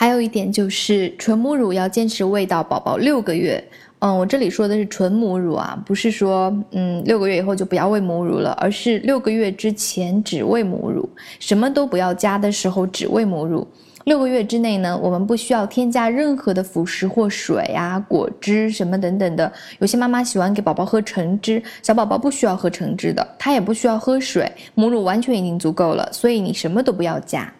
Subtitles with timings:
[0.00, 3.62] 还有一点就是纯母乳要坚持喂到宝宝六个月。
[3.98, 11.08] 嗯，我这里说的是纯母乳啊，不是说嗯六个月以后就不要喂母乳了，而是六个月之前只喂母乳，
[11.40, 13.66] 什么都不要加的时候只喂母乳。
[14.04, 19.52] 六个月之内呢，我们不需要添加任何的辅食或水啊、果汁什么等等的。
[19.80, 26.08] 有些妈妈喜欢给宝宝喝橙汁，小宝宝不需要喝橙汁的，他也不需要喝水，母乳完全已经足够了。
[26.12, 27.52] 所以你什么都不要加，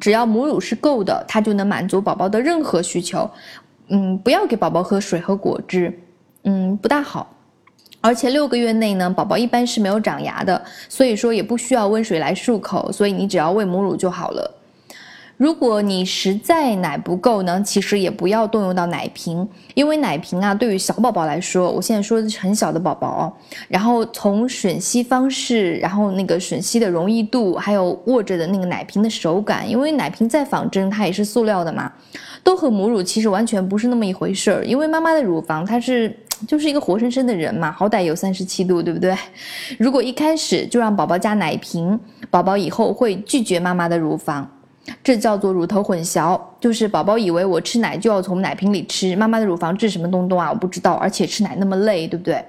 [0.00, 3.30] 只要母乳是够的，它就能满足宝宝的任何需求。
[3.88, 5.92] 嗯，不要给宝宝喝水和果汁，
[6.44, 7.34] 嗯，不大好。
[8.00, 14.61] 而且六个月内呢，宝宝一般是没有长牙的，所以说也不需要温水来漱口，所以你只要喂母乳就好了。
[15.42, 23.32] 如果你实在奶不够呢，其实也不要动用到奶瓶，因为奶瓶啊，对于小宝宝来说，我现在说的是很小的宝宝哦。
[23.66, 31.92] 然后从吮吸方式，然后那个吮吸的容易度，还有握着的那个奶瓶的手感，因为奶瓶再仿真，它也是塑料的嘛，
[32.44, 34.64] 都和母乳其实完全不是那么一回事儿。
[34.64, 39.12] 因为妈妈的乳房它是 就是一个活生生的人嘛，好歹有三十七度，对不对？
[39.76, 41.98] 如果一开始就让宝宝加奶瓶，
[42.30, 44.48] 宝宝以后会拒绝妈妈的乳房。
[45.02, 50.50] 这叫做乳头混淆，就是宝宝以为我吃奶就要从奶瓶里吃，妈妈的乳房是什么东东啊？
[50.50, 52.44] 我不知道，而且吃奶那么累，对不对？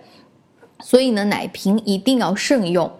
[0.79, 2.91] 所以呢，奶瓶一定要慎用，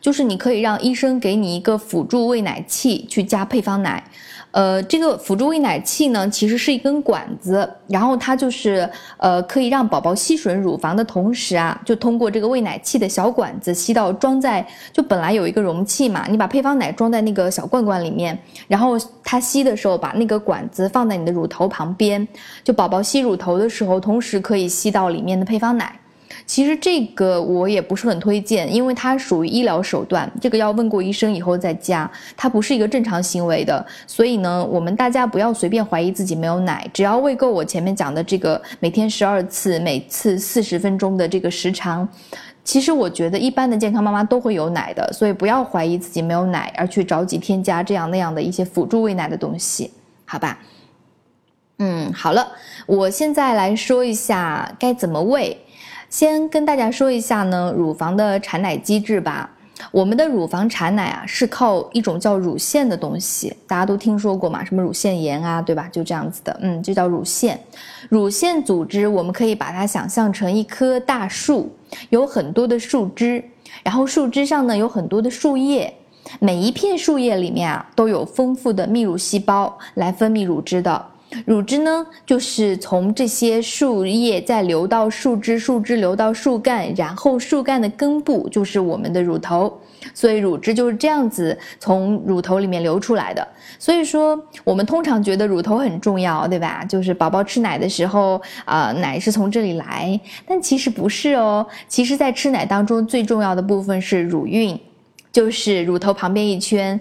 [0.00, 4.04] 就是你可以让医生给你一个辅助喂奶器去加配方奶。
[4.52, 22.28] 呃，这个辅助喂奶器呢，其实是一根管子，然后它就是呃，可以让宝宝吸吮乳房的同时啊，就通过这个喂奶器的小管子吸到装在就本来有一个容器嘛，你把配方奶装在那个小罐罐里面，然后它吸的时候把那个管子放在你的乳头旁边，
[22.62, 25.98] 就宝宝吸乳头的时候，同时可以吸到里面的配方奶。
[26.46, 33.84] 其实这个我也不是很推荐，因为它属于医疗手段，这个要问过医生以后再加，它不是一个正常行为的。
[34.06, 42.08] 所以呢，我们大家不要随便怀疑自己没有奶，只要喂够我前面讲的这个每天十二次，每次四十分钟的这个时长，
[42.64, 49.90] 其实我觉得一般的健康妈妈都会有奶的，所以不要怀疑自己没有奶而去着急添加这样那样的一些辅助喂奶的东西，
[50.24, 50.58] 好吧？
[51.78, 52.46] 嗯，好了，
[52.86, 55.56] 我现在来说一下该怎么喂。
[56.12, 59.48] 先跟大家说一下呢，乳房的产奶机制吧。
[59.90, 64.62] 我们的乳房产奶啊，是靠一种叫乳腺的东西，大家都听说过嘛？
[64.62, 65.88] 什么乳腺炎啊，对吧？
[65.90, 67.58] 就这样子的，嗯，就叫乳腺。
[68.10, 71.74] 乳腺组织，我们可以把它想象成一棵大树，
[72.10, 73.42] 有很多的树枝，
[73.82, 75.94] 然后树枝上呢有很多的树叶，
[76.40, 81.06] 每一片树叶里面啊都有丰富的泌乳细胞来分泌乳汁的。
[81.46, 89.80] 乳汁呢，就是从这些树叶再流到树枝，树枝流到树干，然后树干的根部就是我们的乳头，
[90.12, 93.46] 所以乳汁就是这样子从乳头里面流出来的。
[93.78, 96.84] 所以说，我们通常觉得乳头很重要，对吧？
[96.84, 101.66] 就是宝宝吃奶的时候啊，奶是从这里来，但其实不是哦。
[101.88, 104.78] 其实，在吃奶当中最重要的部分是乳晕，
[105.32, 107.00] 就是乳头旁边一圈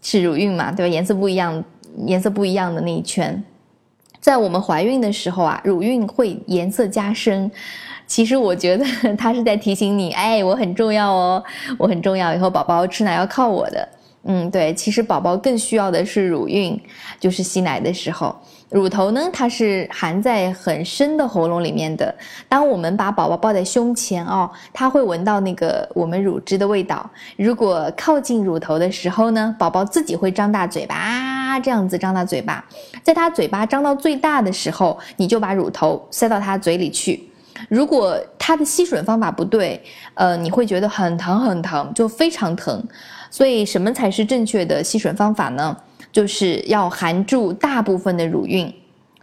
[0.00, 0.92] 是乳晕嘛，对吧？
[0.92, 1.62] 颜色不一样。
[2.06, 3.42] 颜色不一样的那一圈，
[4.20, 7.50] 在我们怀孕的时候啊，乳晕会颜色加深。
[8.06, 8.84] 其实我觉得
[9.16, 11.42] 它是在提醒你，哎，我很重要哦，
[11.78, 13.88] 我很重要，以后宝宝吃奶要靠我的。
[14.24, 16.78] 嗯，对，其实宝宝更需要的是乳晕，
[17.18, 18.36] 就是吸奶的时候。
[18.70, 22.14] 乳头呢，它是含在很深的喉咙里面的。
[22.48, 27.10] 当我们把宝宝抱在胸前哦，他会闻到那个我们乳汁的味道。
[27.36, 30.96] 如果靠近乳头的时候呢，宝宝自己会张大嘴巴
[31.52, 32.64] 他，这样子张大嘴巴。
[33.02, 37.28] 在他嘴巴张到最大的时候，你就把乳头塞到他嘴里去。
[37.68, 39.80] 如果他的吸吮方法不对，
[40.14, 42.82] 呃，你会觉得很疼很疼，就非常疼。
[43.30, 45.76] 所以什么才是正确的吸吮方法呢？
[46.10, 48.72] 就是要含住大部分的乳晕，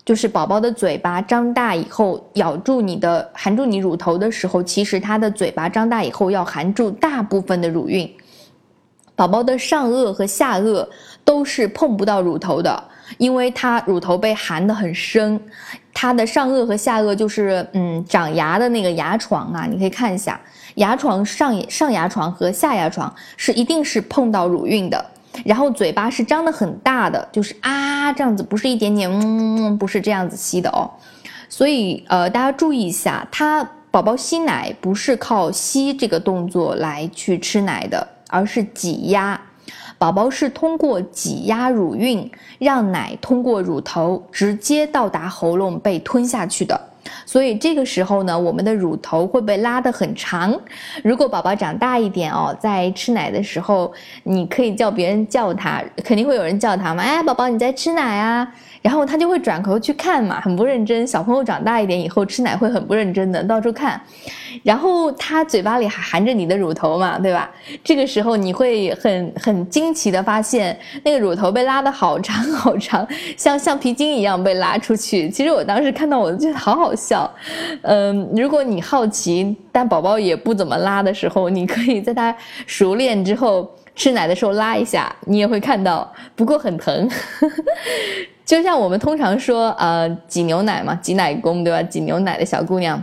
[0.06, 8.10] 就是宝宝的嘴巴张大以后，咬住你的含住你乳头的时候，其实他的嘴巴张大以后要含住大部分的乳晕。
[9.20, 10.88] 宝宝的上颚和下颚
[11.26, 12.82] 都是碰不到乳头的，
[13.18, 15.38] 因为他乳头被含得很深。
[15.94, 20.40] 他的上颚和下颚就是嗯长牙的那个牙床啊，你可以看一下，
[20.76, 25.06] 牙床上上牙床和下牙床是一定是碰到乳晕的。
[25.44, 30.90] 然后嘴巴是张的很大的，就是啊这样子，不是一点点，嗯，不是这样子吸的哦。
[31.50, 39.40] 所以呃，大家注意一下，他宝宝吸奶不是靠吸这个动作来去吃奶的，而是挤压。
[39.98, 46.89] 宝宝是通过挤压乳晕，让奶通过乳头直接到达喉咙被吞下去的。
[47.26, 50.58] 所以这个时候呢，我们的乳头会被拉得很长。
[51.04, 53.92] 如果宝宝长大一点哦，在吃奶的时候，
[54.24, 57.04] 你可以叫别人叫他，肯定会有人叫他嘛。
[57.04, 58.48] 哎，宝宝你在吃奶啊？
[58.82, 61.06] 然后他就会转头去看嘛，很不认真。
[61.06, 64.00] 小朋友长大一点以后吃奶会很不认真的，到处看。
[64.64, 67.50] 然后他嘴巴里还含着你的乳头嘛，对吧？
[67.84, 75.30] 这个时候你会很很惊奇的发现，那个乳头被拉的好长好长，像橡皮筋一样被拉出去。
[75.30, 77.32] 其实我当时看到我觉得好好笑。
[77.84, 82.36] 嗯，如果你好奇，但宝宝也不怎么拉的时候，你可以在他
[82.68, 87.10] 熟练之后吃奶的时候拉一下，你也会看到，不过很疼。
[88.46, 91.82] 就像我们通常说，呃，挤牛奶嘛，挤奶工，对吧？
[91.84, 93.02] 挤牛奶的小姑娘，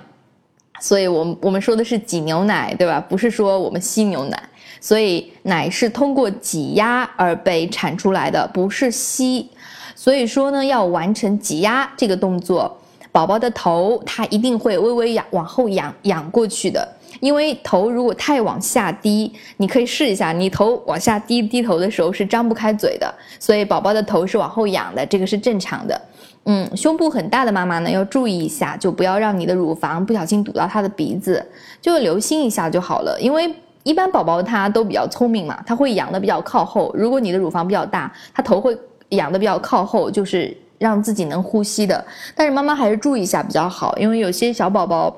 [0.81, 3.01] 所以我们我们说的是挤牛奶，对吧？
[3.09, 4.43] 不是说我们吸牛奶，
[4.81, 9.49] 所以奶是通过挤压而被产出来的，不是吸。
[9.95, 12.77] 所以说呢，要完成挤压这个动作，
[13.17, 16.87] 宝宝的头它一定会微微仰往后仰仰过去的。
[17.21, 25.99] 因为头如果太往下低，你可以试一下，你头往下低低头的时候是张不开嘴的，所以宝宝的头是往后仰的，这个是正常的。
[26.45, 31.43] 嗯，胸部很大的妈妈呢要注意一下，就不要让你的乳房不小心堵到他的鼻子，
[31.81, 33.19] 就留心一下就好了。
[33.19, 33.51] 因为
[33.83, 36.93] 一般宝宝他都比较聪明嘛，他会仰的比较靠后。
[36.95, 38.77] 如果你的乳房比较大，他头会
[39.09, 42.05] 仰的比较靠后，就是让自己能呼吸的。
[42.35, 45.15] 但是妈妈还是注意一下比较好，因为有些小宝宝。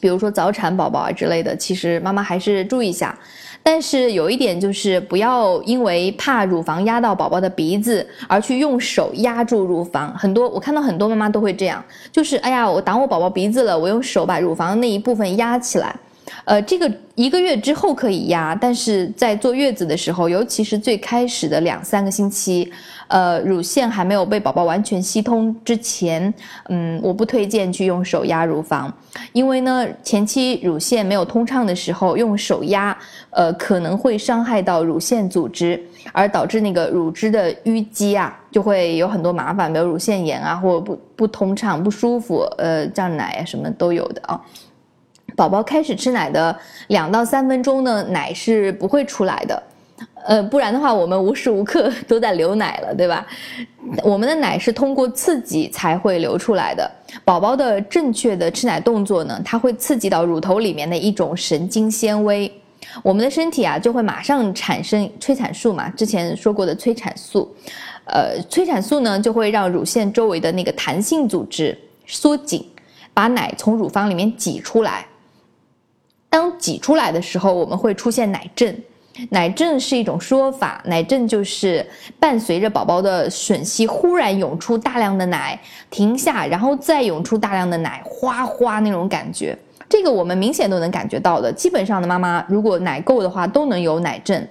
[0.00, 3.18] 比如说早产宝宝啊之类的，其实妈妈还是注意一下。
[3.62, 10.14] 但是有一点就是，不要因为怕乳房压到宝宝的鼻子而去用手压住乳房。
[10.16, 11.82] 很多我看到很多妈妈都会这样，
[12.12, 15.96] 就是哎呀，我挡我宝宝鼻子了，我用手把乳房那一部分压起来。
[16.44, 22.70] 呃，这个一个月之后可以压，但是在坐月子的时候，尤其是最开始的两三个星期，
[23.08, 26.32] 呃，乳腺还没有被宝宝完全吸通之前，
[26.68, 28.92] 嗯，我不推荐去用手压乳房，
[29.32, 32.96] 因为呢，前期乳腺没有通畅的时候，用手压，
[33.30, 35.80] 呃，可能会伤害到乳腺组织，
[36.12, 44.40] 而导致那个乳汁的淤积啊，就会有很多麻烦，比如乳腺炎啊，或不不通畅、不舒服，呃，胀奶啊，什么都有的啊。
[45.38, 46.58] 宝宝开始吃奶的
[46.88, 49.62] 两到三分钟呢，奶是不会出来的，
[50.26, 53.24] 呃，不然的话，我们无时无刻 都在流奶了，对吧？
[54.02, 56.90] 我们的奶是通过刺激才会流出来的。
[57.24, 62.52] 宝宝的正确的吃奶动作呢，它会刺激到乳头里面的一种神经纤维，
[63.04, 67.48] 我们的身体啊就会马上产生催产素嘛，之前说过的催产素，
[68.06, 72.68] 呃，催产素呢就会让乳腺周围的那个弹性组织缩紧，
[73.14, 75.06] 把奶从乳房里面挤出来。
[76.30, 78.76] 当挤出来的时候，我们会出现奶阵。
[79.30, 81.84] 奶阵是一种说法，奶阵就是
[82.20, 85.58] 伴随着宝宝的吮吸，忽然涌出大量的奶，
[85.90, 89.58] 停下，然后再涌出大量的奶，哗哗那种感觉。
[89.88, 91.52] 这个我们明显都能感觉到的。
[91.52, 94.48] 基本上的妈妈，如果奶够的话，都能有奶阵。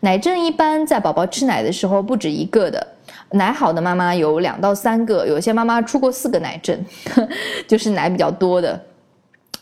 [0.00, 2.86] 奶阵一般在宝宝吃奶的时候不止一个的，
[3.30, 6.84] 奶好的妈妈有两到三个，有些妈妈出过四个奶阵，
[7.66, 8.78] 就是奶比较多的。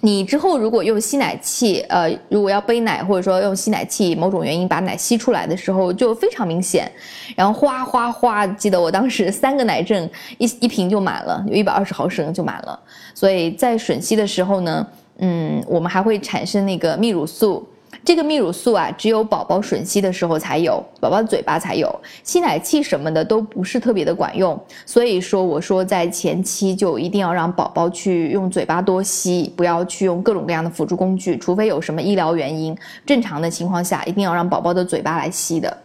[0.01, 6.91] 你之后如果用吸奶器，呃，如果要背奶或者说用吸奶器，某种原因把奶吸出来的时候就非常明显，
[7.35, 10.09] 然后哗哗哗，记得我当时三个奶阵
[10.39, 12.79] 一一瓶就满了， 有一百二十毫升就满了，
[13.15, 14.87] 所以在吮吸的时候呢，
[15.19, 17.69] 嗯，我们还会产生那个泌乳素。
[18.09, 21.95] 这个泌乳素啊，只有宝宝吮吸的时候才有，宝宝嘴巴才有，
[22.25, 24.59] 吸奶器什么的都不是特别的管用。
[24.87, 32.75] 所以说，我说在前期就一定要让宝宝去用嘴巴多吸，不要去用各种各样的辅助工具，除非有什么医疗原因。
[33.05, 35.77] 正常的情况下，一定要让宝宝的嘴巴来吸的。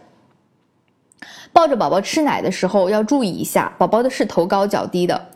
[1.52, 5.26] 抱着宝宝吃奶的时候要注意一下，宝宝的是头高脚低的，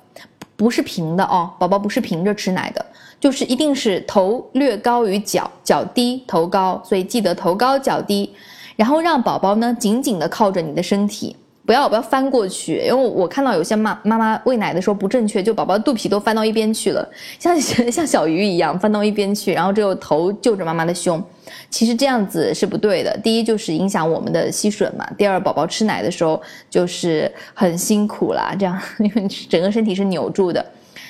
[0.57, 2.87] 不是平的哦，宝宝不是平着吃奶的。
[3.20, 8.32] 就是一定是头略高于脚，脚低头高，所以记得头高脚低，
[8.76, 11.34] 然后让宝宝呢紧紧的靠着你的身体，
[11.66, 17.06] 不要不要翻过去，因为我看到有些妈妈妈喂奶的时候不正确，就宝宝肚皮都翻到一边去了，
[17.40, 21.20] 像像小鱼一样翻到一边去，然后只有头就着妈妈的胸，
[21.68, 23.18] 其实这样子是不对的。
[23.18, 30.64] 第一就是影响我们的吸吮嘛，第二宝宝吃奶的时候就是很辛苦啦，这样 因为整个身体是扭住的，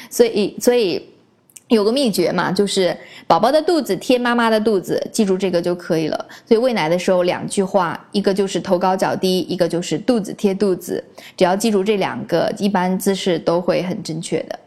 [0.09, 1.05] 所以所以。
[1.69, 2.97] 有个秘诀嘛，就是
[3.27, 6.27] 宝宝的肚子贴妈妈的肚子，记住这个就可以了。
[6.47, 11.03] 所以喂奶的时候两句话，一个就是头高脚低，一个就是肚子贴肚子。
[11.37, 14.59] 只要记住这两个，一般姿势都会很正确的。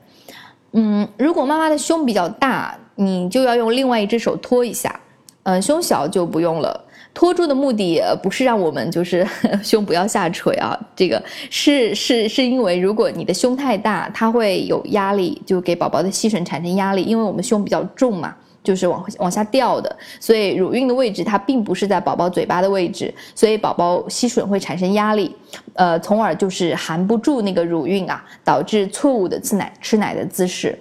[0.74, 5.00] 嗯，如果妈妈的胸比较大，你就要用另外一只手托一下。
[5.44, 6.86] 嗯，胸小就不用了。
[7.14, 9.28] 托住的目的不是让我们就是
[9.62, 25.36] 胸不要下垂啊，这个是是是因为如果你的胸太大，它会有压力，就给宝宝的吸吮产生压力，因为我们胸比较重嘛，就是往往下掉的，所以乳晕的位置它并不是在宝宝嘴巴的位置，所以宝宝吸吮会产生压力，
[25.74, 30.80] 呃，从而就是含不住那个乳晕啊，导致错误的吃奶吃奶的姿势。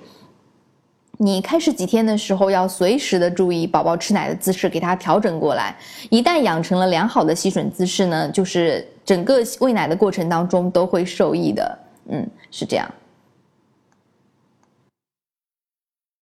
[1.22, 5.76] 你开始几天的时候，要随时的注意宝宝吃奶的姿势，给他调整过来。
[6.08, 11.78] 一旦养成了良好的吸吮姿势呢，就是整个喂奶的过程当中都会受益的。
[12.08, 12.90] 嗯，是这样。